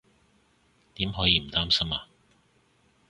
[0.95, 2.07] 點可以唔擔心啊